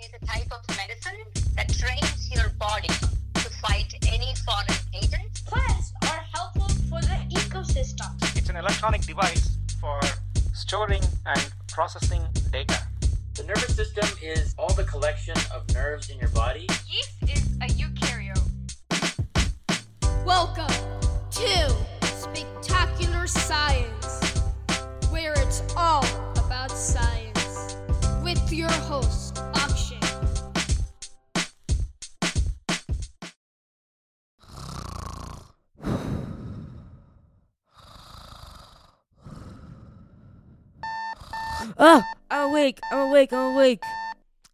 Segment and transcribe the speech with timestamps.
[0.00, 1.20] is a type of medicine
[1.56, 2.88] that trains your body
[3.34, 5.42] to fight any foreign agents.
[5.42, 8.08] Plants are helpful for the ecosystem.
[8.34, 10.00] It's an electronic device for
[10.54, 12.78] storing and processing data.
[13.34, 16.66] The nervous system is all the collection of nerves in your body.
[16.88, 18.40] Yeast is a eukaryote.
[20.24, 20.72] Welcome
[21.32, 21.76] to
[22.06, 24.40] Spectacular Science,
[25.10, 26.06] where it's all
[26.38, 27.76] about science,
[28.22, 29.38] with your host,
[41.60, 43.82] Ah, I'm awake, I'm awake, I'm awake.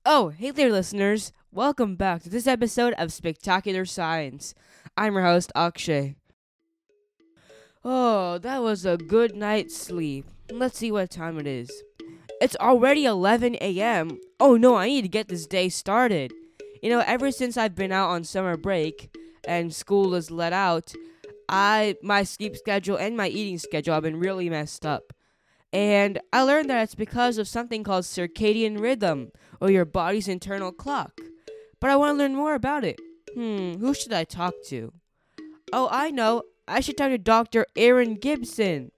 [0.05, 1.33] Oh, hey there, listeners.
[1.53, 4.55] Welcome back to this episode of Spectacular Science.
[4.97, 6.17] I'm your host, Akshay.
[7.85, 10.27] Oh, that was a good night's sleep.
[10.51, 11.71] Let's see what time it is.
[12.41, 14.19] It's already 11 a.m.
[14.41, 16.33] Oh no, I need to get this day started.
[16.83, 20.93] You know, ever since I've been out on summer break and school is let out,
[21.49, 25.13] I my sleep schedule and my eating schedule have been really messed up.
[25.77, 30.73] And I learned that it's because of something called circadian rhythm, or your body's internal
[30.73, 31.21] clock.
[31.81, 32.99] But I want to learn more about it.
[33.35, 34.95] Hmm, who should I talk to?
[35.75, 36.45] Oh, I know.
[36.67, 37.67] I should talk to Dr.
[37.77, 38.91] Erin Gibson.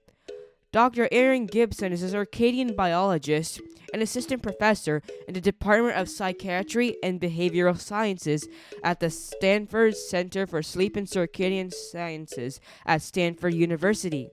[0.71, 1.09] Dr.
[1.11, 3.59] Erin Gibson is a circadian biologist
[3.91, 8.47] and assistant professor in the Department of Psychiatry and Behavioral Sciences
[8.85, 14.29] at the Stanford Center for Sleep and Circadian Sciences at Stanford University.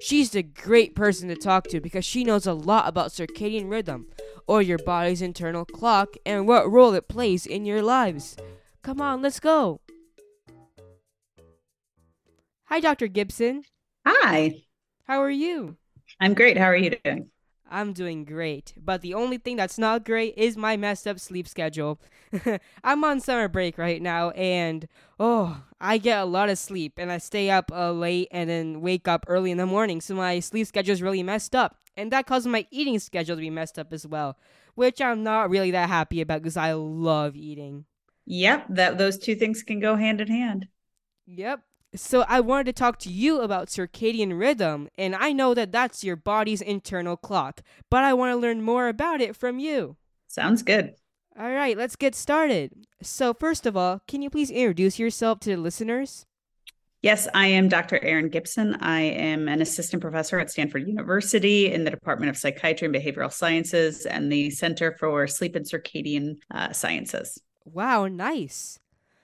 [0.00, 4.06] She's the great person to talk to because she knows a lot about circadian rhythm,
[4.46, 8.36] or your body's internal clock, and what role it plays in your lives.
[8.82, 9.80] Come on, let's go.
[12.64, 13.06] Hi, Dr.
[13.06, 13.64] Gibson.
[14.06, 14.62] Hi,
[15.04, 15.76] How are you?
[16.20, 16.56] I'm great.
[16.56, 17.28] How are you doing?
[17.72, 21.48] I'm doing great, but the only thing that's not great is my messed up sleep
[21.48, 21.98] schedule.
[22.84, 24.86] I'm on summer break right now, and
[25.18, 28.82] oh, I get a lot of sleep, and I stay up uh, late and then
[28.82, 32.12] wake up early in the morning, so my sleep schedule is really messed up, and
[32.12, 34.36] that causes my eating schedule to be messed up as well,
[34.74, 37.86] which I'm not really that happy about because I love eating.
[38.26, 40.68] Yep, that those two things can go hand in hand.
[41.26, 41.62] Yep.
[41.94, 46.02] So I wanted to talk to you about circadian rhythm, and I know that that's
[46.02, 47.60] your body's internal clock,
[47.90, 49.96] but I want to learn more about it from you.
[50.26, 50.94] Sounds good.
[51.38, 52.72] All right, let's get started.
[53.02, 56.24] So, first of all, can you please introduce yourself to the listeners?
[57.02, 58.02] Yes, I am Dr.
[58.02, 58.76] Erin Gibson.
[58.76, 63.32] I am an assistant professor at Stanford University in the Department of Psychiatry and Behavioral
[63.32, 67.40] Sciences and the Center for Sleep and Circadian uh, Sciences.
[67.64, 68.78] Wow, nice.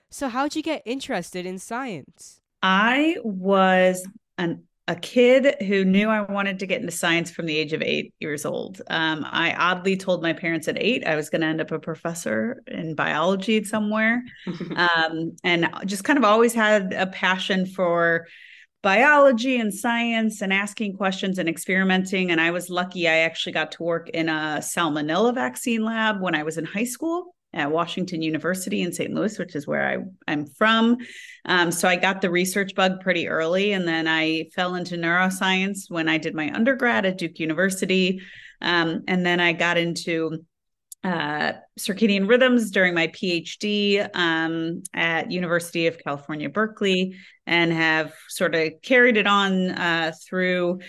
[0.09, 2.41] So, how'd you get interested in science?
[2.61, 4.05] I was
[4.37, 7.83] an a kid who knew I wanted to get into science from the age of
[7.83, 8.81] eight years old.
[8.89, 11.77] Um, I oddly told my parents at eight I was going to end up a
[11.77, 14.23] professor in biology somewhere,
[14.75, 18.25] um, and just kind of always had a passion for
[18.81, 22.31] biology and science and asking questions and experimenting.
[22.31, 26.33] And I was lucky; I actually got to work in a salmonella vaccine lab when
[26.33, 29.13] I was in high school at Washington University in St.
[29.13, 30.97] Louis, which is where I, I'm from.
[31.45, 33.73] Um, so I got the research bug pretty early.
[33.73, 38.21] And then I fell into neuroscience when I did my undergrad at Duke University.
[38.61, 40.45] Um, and then I got into
[41.03, 47.15] uh, circadian rhythms during my PhD um, at University of California, Berkeley,
[47.47, 50.79] and have sort of carried it on uh, through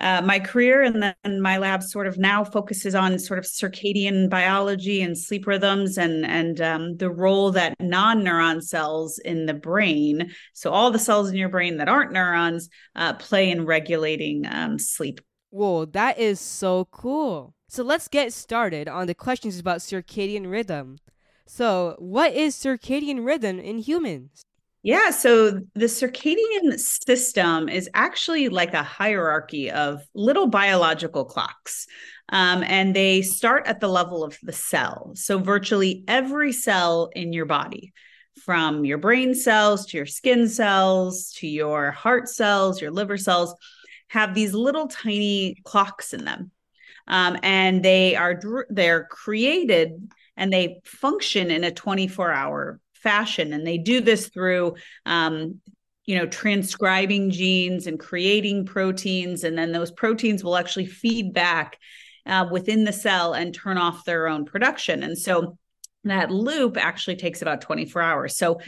[0.00, 4.28] uh, my career and then my lab sort of now focuses on sort of circadian
[4.28, 10.30] biology and sleep rhythms and and um, the role that non-neuron cells in the brain
[10.52, 14.78] so all the cells in your brain that aren't neurons uh, play in regulating um,
[14.78, 15.20] sleep
[15.50, 17.54] Whoa, that is so cool.
[17.68, 20.98] So, let's get started on the questions about circadian rhythm.
[21.46, 24.42] So, what is circadian rhythm in humans?
[24.88, 31.86] Yeah, so the circadian system is actually like a hierarchy of little biological clocks.
[32.30, 35.12] Um, and they start at the level of the cell.
[35.14, 37.92] So, virtually every cell in your body,
[38.46, 43.54] from your brain cells to your skin cells to your heart cells, your liver cells,
[44.08, 46.50] have these little tiny clocks in them.
[47.06, 48.40] Um, and they are
[48.70, 54.74] they're created and they function in a 24 hour fashion and they do this through
[55.06, 55.60] um,
[56.04, 61.78] you know transcribing genes and creating proteins and then those proteins will actually feed back
[62.26, 65.02] uh, within the cell and turn off their own production.
[65.02, 65.56] And so
[66.04, 68.36] that loop actually takes about 24 hours.
[68.36, 68.60] So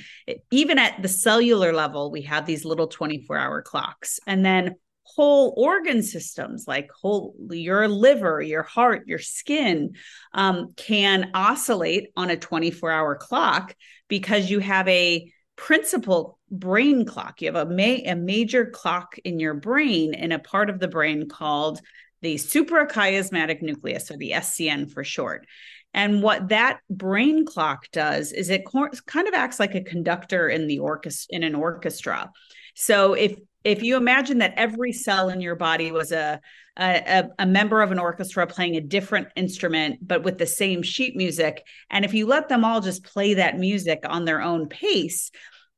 [0.51, 4.21] even at the cellular level we have these little 24 hour clocks.
[4.27, 4.77] And then
[5.21, 9.93] whole organ systems like whole your liver your heart your skin
[10.33, 13.77] um, can oscillate on a 24 hour clock
[14.09, 17.43] because you have a principal brain clock.
[17.43, 20.89] You have a, ma- a major clock in your brain in a part of the
[20.89, 21.83] brain called
[22.23, 25.47] the suprachiasmatic nucleus or the scn for short.
[25.93, 28.65] And what that brain clock does is it
[29.07, 32.31] kind of acts like a conductor in the orchestra in an orchestra.
[32.75, 36.41] So if if you imagine that every cell in your body was a,
[36.77, 41.17] a, a member of an orchestra playing a different instrument but with the same sheet
[41.17, 45.31] music and if you let them all just play that music on their own pace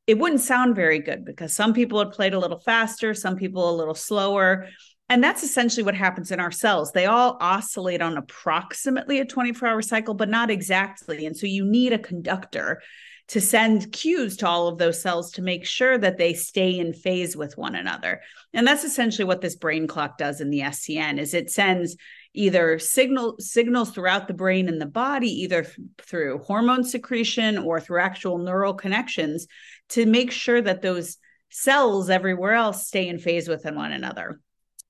[0.06, 3.70] it wouldn't sound very good because some people had played a little faster some people
[3.70, 4.68] a little slower
[5.08, 6.92] and that's essentially what happens in our cells.
[6.92, 11.66] They all oscillate on approximately a 24 hour cycle but not exactly and so you
[11.66, 12.80] need a conductor
[13.28, 16.92] to send cues to all of those cells to make sure that they stay in
[16.92, 18.20] phase with one another.
[18.52, 21.96] And that's essentially what this brain clock does in the SCN is it sends
[22.34, 25.66] either signal signals throughout the brain and the body either
[26.00, 29.46] through hormone secretion or through actual neural connections
[29.90, 31.18] to make sure that those
[31.50, 34.40] cells everywhere else stay in phase with one another.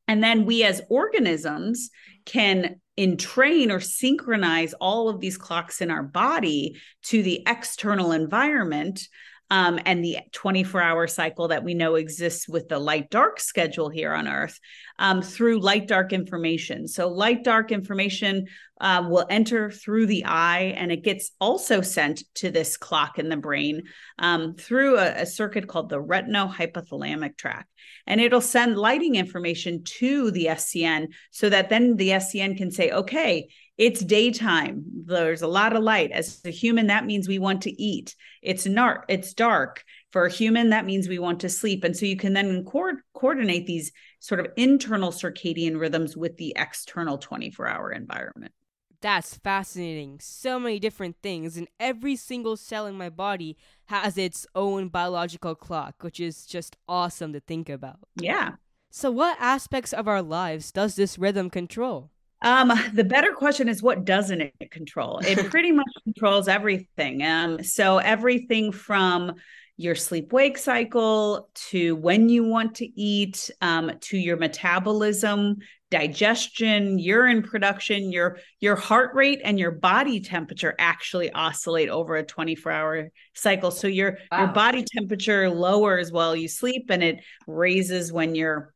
[0.06, 1.90] And then we as organisms
[2.24, 9.08] can entrain or synchronize all of these clocks in our body to the external environment
[9.52, 13.90] um, and the 24 hour cycle that we know exists with the light dark schedule
[13.90, 14.58] here on Earth
[14.98, 16.88] um, through light dark information.
[16.88, 18.46] So, light dark information
[18.80, 23.28] uh, will enter through the eye and it gets also sent to this clock in
[23.28, 23.82] the brain
[24.18, 27.68] um, through a, a circuit called the retinohypothalamic tract.
[28.06, 32.90] And it'll send lighting information to the SCN so that then the SCN can say,
[32.90, 33.48] okay,
[33.82, 34.84] it's daytime.
[35.06, 36.12] There's a lot of light.
[36.12, 38.14] As a human that means we want to eat.
[38.40, 39.82] It's nar- it's dark.
[40.12, 41.82] For a human that means we want to sleep.
[41.82, 43.90] And so you can then co- coordinate these
[44.20, 48.52] sort of internal circadian rhythms with the external 24 hour environment.
[49.00, 50.20] That's fascinating.
[50.20, 53.56] So many different things and every single cell in my body
[53.86, 57.98] has its own biological clock which is just awesome to think about.
[58.14, 58.52] Yeah.
[58.92, 62.11] So what aspects of our lives does this rhythm control
[62.42, 65.18] um, the better question is what doesn't it control?
[65.18, 67.22] It pretty much controls everything.
[67.22, 69.34] Um, so everything from
[69.76, 75.56] your sleep wake cycle to when you want to eat, um, to your metabolism,
[75.90, 82.24] digestion, urine production, your your heart rate and your body temperature actually oscillate over a
[82.24, 83.70] 24-hour cycle.
[83.70, 84.40] So your wow.
[84.40, 88.72] your body temperature lowers while you sleep and it raises when you're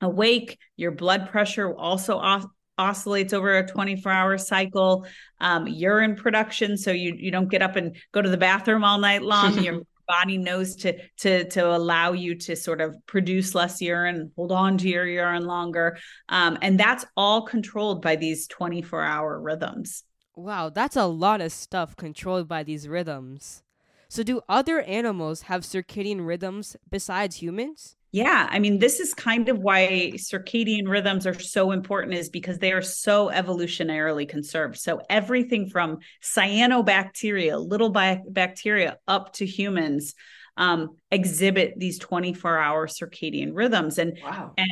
[0.00, 0.58] awake.
[0.76, 2.18] Your blood pressure also
[2.78, 5.06] oscillates over a 24 hour cycle.
[5.40, 8.98] Um, urine production so you you don't get up and go to the bathroom all
[8.98, 9.62] night long.
[9.62, 14.52] Your body knows to to to allow you to sort of produce less urine hold
[14.52, 15.96] on to your urine longer.
[16.28, 20.04] Um, and that's all controlled by these 24 hour rhythms.
[20.34, 23.62] Wow that's a lot of stuff controlled by these rhythms.
[24.08, 29.48] So do other animals have circadian rhythms besides humans yeah, I mean, this is kind
[29.48, 34.78] of why circadian rhythms are so important, is because they are so evolutionarily conserved.
[34.78, 40.14] So, everything from cyanobacteria, little bi- bacteria, up to humans
[40.58, 43.96] um, exhibit these 24 hour circadian rhythms.
[43.96, 44.52] And, wow.
[44.58, 44.70] and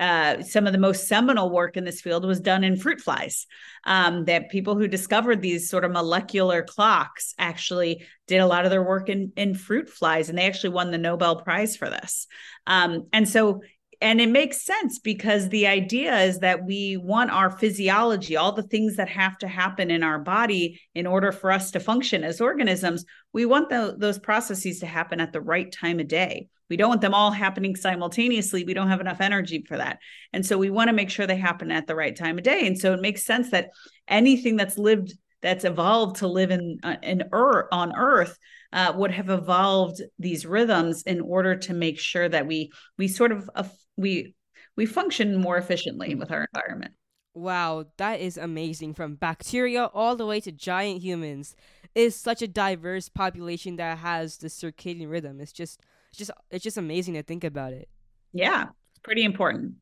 [0.00, 3.46] uh, some of the most seminal work in this field was done in fruit flies.
[3.84, 8.70] Um, that people who discovered these sort of molecular clocks actually did a lot of
[8.70, 12.26] their work in in fruit flies, and they actually won the Nobel Prize for this.
[12.66, 13.60] Um, and so
[14.02, 18.62] and it makes sense because the idea is that we want our physiology, all the
[18.62, 22.40] things that have to happen in our body in order for us to function as
[22.40, 23.04] organisms,
[23.34, 26.48] we want the, those processes to happen at the right time of day.
[26.70, 28.64] We don't want them all happening simultaneously.
[28.64, 29.98] We don't have enough energy for that.
[30.32, 32.66] And so we want to make sure they happen at the right time of day.
[32.66, 33.70] And so it makes sense that
[34.08, 35.12] anything that's lived,
[35.42, 38.38] that's evolved to live in, uh, in earth, on Earth,
[38.72, 43.32] uh, would have evolved these rhythms in order to make sure that we we sort
[43.32, 43.64] of uh,
[43.96, 44.34] we
[44.76, 46.92] we function more efficiently with our environment.
[47.34, 48.94] Wow, that is amazing.
[48.94, 51.56] From bacteria all the way to giant humans,
[51.94, 55.40] is such a diverse population that has the circadian rhythm.
[55.40, 57.88] It's just, it's just, it's just amazing to think about it.
[58.32, 59.74] Yeah, it's pretty important.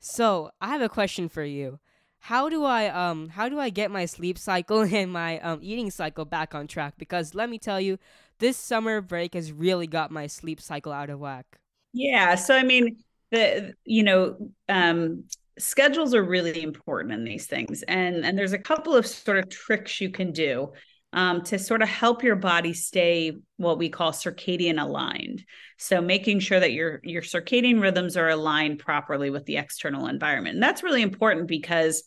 [0.00, 1.78] So I have a question for you.
[2.18, 5.90] How do I um how do I get my sleep cycle and my um eating
[5.90, 6.94] cycle back on track?
[6.98, 7.98] Because let me tell you,
[8.38, 11.58] this summer break has really got my sleep cycle out of whack.
[11.92, 12.98] Yeah, so I mean,
[13.30, 14.36] the you know
[14.68, 15.24] um,
[15.58, 19.48] schedules are really important in these things and and there's a couple of sort of
[19.48, 20.70] tricks you can do
[21.12, 25.44] um, to sort of help your body stay what we call circadian aligned.
[25.78, 30.54] So making sure that your your circadian rhythms are aligned properly with the external environment.
[30.54, 32.02] And that's really important because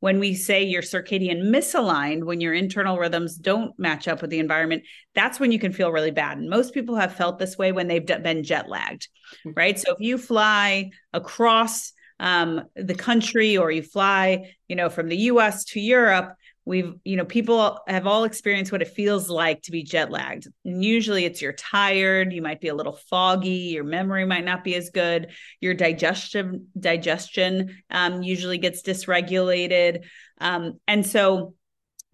[0.00, 4.40] when we say your circadian misaligned, when your internal rhythms don't match up with the
[4.40, 4.82] environment,
[5.14, 6.38] that's when you can feel really bad.
[6.38, 9.06] And most people have felt this way when they've been jet lagged,
[9.46, 9.50] mm-hmm.
[9.54, 9.78] right?
[9.78, 15.16] So if you fly across um, the country or you fly, you know, from the
[15.16, 19.70] US to Europe, we've you know people have all experienced what it feels like to
[19.70, 20.46] be jet lagged.
[20.64, 24.64] And usually it's you're tired you might be a little foggy your memory might not
[24.64, 30.04] be as good your digestion digestion um, usually gets dysregulated.
[30.40, 31.54] Um, and so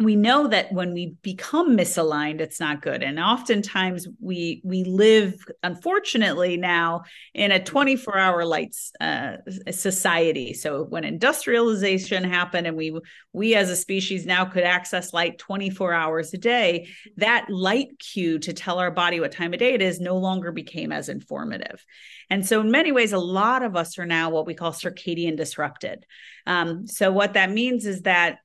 [0.01, 3.03] we know that when we become misaligned it's not good.
[3.03, 7.03] And oftentimes we we live unfortunately now
[7.35, 9.39] in a 24 hour lights uh,
[9.73, 10.55] society.
[10.55, 12.97] So when industrialization happened and we
[13.33, 18.39] we as a species now could access light 24 hours a day that light cue
[18.39, 21.85] to tell our body what time of day it is no longer became as informative.
[22.31, 25.37] And so in many ways a lot of us are now what we call circadian
[25.37, 26.07] disrupted.
[26.47, 28.39] Um, so what that means is that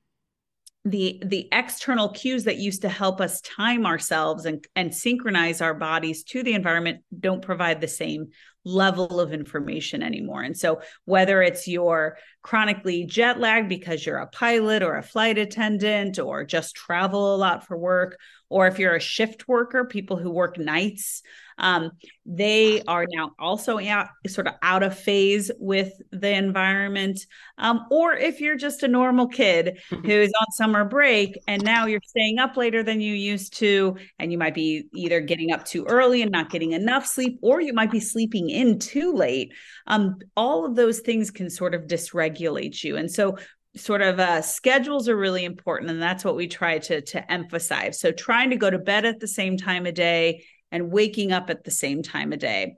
[0.84, 5.72] the the external cues that used to help us time ourselves and and synchronize our
[5.72, 8.28] bodies to the environment don't provide the same
[8.64, 10.42] level of information anymore.
[10.42, 15.38] And so whether it's your chronically jet lagged because you're a pilot or a flight
[15.38, 20.16] attendant or just travel a lot for work or if you're a shift worker people
[20.16, 21.22] who work nights
[21.58, 21.90] um,
[22.26, 27.20] they are now also out, sort of out of phase with the environment.
[27.58, 32.00] Um, or if you're just a normal kid who's on summer break and now you're
[32.04, 35.84] staying up later than you used to, and you might be either getting up too
[35.84, 39.52] early and not getting enough sleep, or you might be sleeping in too late.
[39.86, 42.96] Um, all of those things can sort of dysregulate you.
[42.96, 43.36] And so
[43.76, 47.98] sort of uh, schedules are really important and that's what we try to to emphasize
[47.98, 50.44] so trying to go to bed at the same time of day
[50.74, 52.74] and waking up at the same time of day.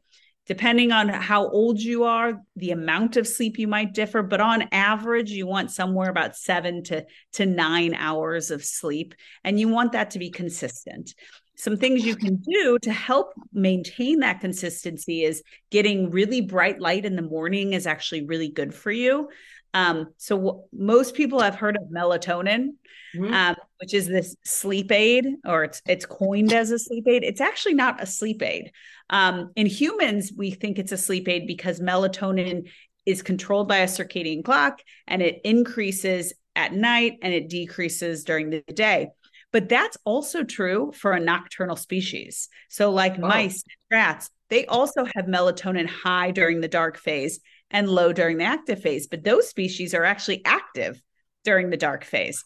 [0.47, 4.69] Depending on how old you are, the amount of sleep you might differ, but on
[4.71, 9.93] average, you want somewhere about seven to, to nine hours of sleep, and you want
[9.93, 11.15] that to be consistent.
[11.57, 17.07] Some things you can do to help maintain that consistency is getting really bright light
[17.07, 19.31] in the morning is actually really good for you.
[19.75, 22.75] Um, so w- most people have heard of melatonin,
[23.15, 23.33] mm-hmm.
[23.33, 27.25] um, which is this sleep aid, or it's it's coined as a sleep aid.
[27.25, 28.73] It's actually not a sleep aid.
[29.11, 32.69] Um, in humans, we think it's a sleep aid because melatonin
[33.05, 38.51] is controlled by a circadian clock, and it increases at night and it decreases during
[38.51, 39.09] the day.
[39.53, 42.49] But that's also true for a nocturnal species.
[42.69, 43.27] So, like oh.
[43.27, 48.45] mice, rats, they also have melatonin high during the dark phase and low during the
[48.45, 49.07] active phase.
[49.07, 51.01] But those species are actually active
[51.45, 52.45] during the dark phase.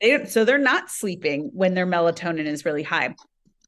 [0.00, 3.14] They, so they're not sleeping when their melatonin is really high.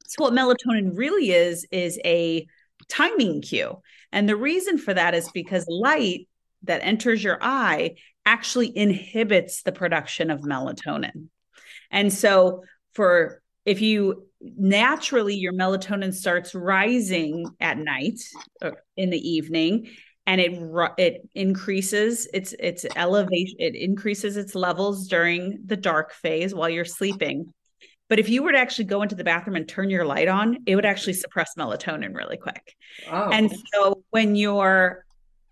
[0.06, 2.46] So what melatonin really is is a
[2.88, 3.80] timing cue.
[4.12, 6.28] And the reason for that is because light
[6.64, 7.96] that enters your eye
[8.26, 11.28] actually inhibits the production of melatonin.
[11.90, 12.62] And so
[12.94, 18.20] for if you naturally your melatonin starts rising at night
[18.62, 19.88] or in the evening
[20.26, 20.52] and it
[20.98, 26.84] it increases its its elevation it increases its levels during the dark phase while you're
[26.84, 27.52] sleeping.
[28.10, 30.58] But if you were to actually go into the bathroom and turn your light on
[30.66, 32.74] it would actually suppress melatonin really quick.
[33.10, 33.30] Oh.
[33.30, 35.04] and so when you're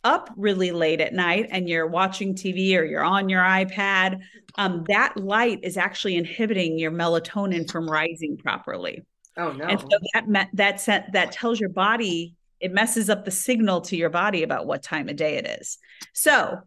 [0.04, 4.18] up really late at night and you're watching tv or you're on your ipad
[4.56, 9.02] um, that light is actually inhibiting your melatonin from rising properly.
[9.36, 9.64] Oh no.
[9.64, 14.08] and so that that that tells your body it messes up the signal to your
[14.08, 15.78] body about what time of day it is.
[16.14, 16.60] So,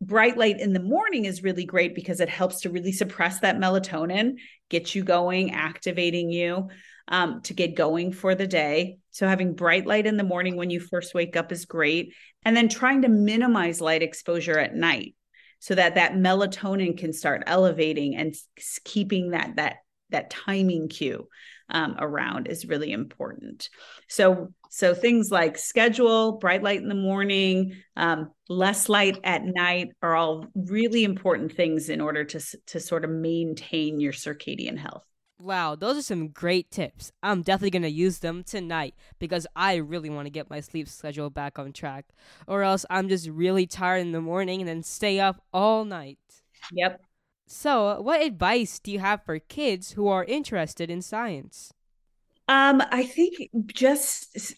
[0.00, 3.56] bright light in the morning is really great because it helps to really suppress that
[3.56, 4.34] melatonin,
[4.68, 6.68] get you going, activating you
[7.06, 8.98] um, to get going for the day.
[9.12, 12.14] So, having bright light in the morning when you first wake up is great.
[12.44, 15.14] And then trying to minimize light exposure at night
[15.60, 18.34] so that that melatonin can start elevating and
[18.84, 19.76] keeping that that
[20.10, 21.28] that timing cue
[21.70, 23.68] um, around is really important.
[24.08, 29.88] So, so things like schedule, bright light in the morning, um, less light at night
[30.02, 35.04] are all really important things in order to to sort of maintain your circadian health.
[35.40, 37.12] Wow, those are some great tips.
[37.22, 40.88] I'm definitely going to use them tonight because I really want to get my sleep
[40.88, 42.06] schedule back on track.
[42.48, 46.18] Or else I'm just really tired in the morning and then stay up all night.
[46.72, 47.00] Yep.
[47.50, 51.72] So, what advice do you have for kids who are interested in science?
[52.46, 53.34] Um, I think
[53.66, 54.54] just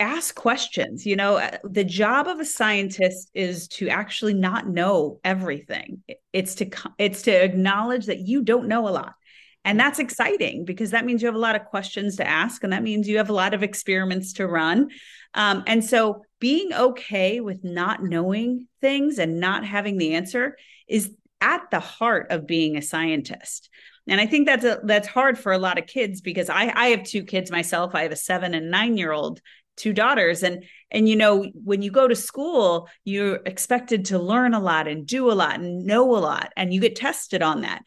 [0.00, 1.06] ask questions.
[1.06, 6.02] You know, uh, the job of a scientist is to actually not know everything.
[6.32, 9.14] It's to it's to acknowledge that you don't know a lot
[9.64, 12.72] And that's exciting because that means you have a lot of questions to ask, and
[12.72, 14.90] that means you have a lot of experiments to run.
[15.34, 20.56] Um, and so being okay with not knowing things and not having the answer
[20.88, 21.12] is
[21.44, 23.68] at the heart of being a scientist.
[24.06, 26.86] And I think that's a, that's hard for a lot of kids because I I
[26.88, 27.94] have two kids myself.
[27.94, 29.40] I have a 7 and 9 year old
[29.76, 34.54] two daughters and and you know when you go to school you're expected to learn
[34.54, 37.62] a lot and do a lot and know a lot and you get tested on
[37.62, 37.82] that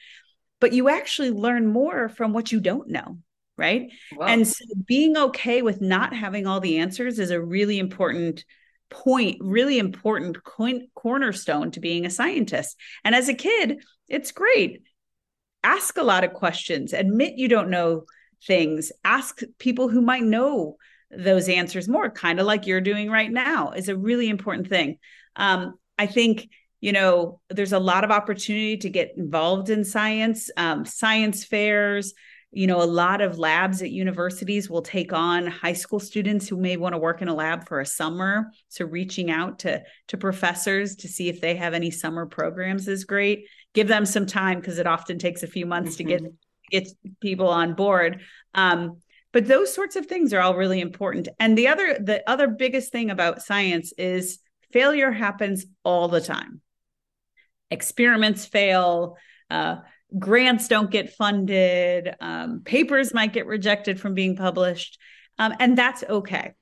[0.59, 3.17] but you actually learn more from what you don't know
[3.57, 4.27] right Wow.
[4.27, 8.43] and so being okay with not having all the answers is a really important
[8.89, 12.75] point really important coin, cornerstone to being a scientist.
[13.03, 14.83] And as a kid it's great.
[15.63, 18.03] Ask a lot of questions admit you don't know
[18.45, 20.77] things ask people who might know
[21.09, 24.97] those answers more kind of like you're doing right now is a really important thing.
[25.35, 30.49] Um, i think you know there's a lot of opportunity to get involved in science
[30.57, 32.13] um, science fairs
[32.51, 36.57] you know a lot of labs at universities will take on high school students who
[36.57, 38.51] may want to work in a lab for a summer.
[38.69, 43.05] So reaching out to to professors to see if they have any summer programs is
[43.05, 43.47] great.
[43.73, 46.21] Give them some time because it often takes a few months to get
[46.71, 46.87] get
[47.21, 48.21] people on board.
[48.53, 49.01] Um,
[49.33, 51.27] but those sorts of things are all really important.
[51.39, 54.39] And the other the other biggest thing about science is
[54.71, 56.61] failure happens all the time.
[57.69, 59.17] Experiments fail
[59.49, 59.77] uh,
[60.17, 64.99] grants don't get funded um, papers might get rejected from being published
[65.39, 66.53] um, and that's okay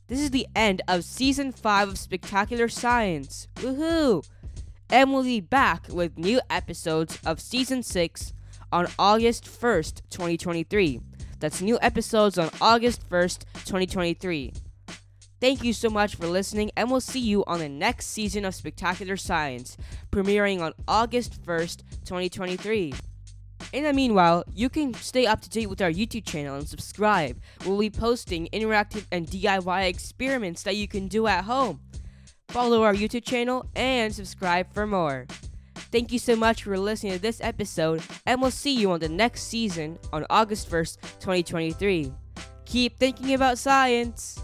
[0.08, 3.48] This is the end of season 5 of Spectacular Science.
[3.56, 4.28] Woohoo!
[4.90, 8.34] And we'll be back with new episodes of season 6
[8.72, 11.00] on August 1st, 2023.
[11.40, 14.54] That's new episodes on August 1st, 2023.
[15.40, 18.54] Thank you so much for listening, and we'll see you on the next season of
[18.54, 19.78] Spectacular Science,
[20.12, 22.94] premiering on August 1st, 2023.
[23.72, 27.40] In the meanwhile, you can stay up to date with our YouTube channel and subscribe.
[27.66, 31.80] We'll be posting interactive and DIY experiments that you can do at home.
[32.50, 35.26] Follow our YouTube channel and subscribe for more.
[35.76, 39.08] Thank you so much for listening to this episode, and we'll see you on the
[39.08, 42.12] next season on August 1st, 2023.
[42.66, 44.39] Keep thinking about science.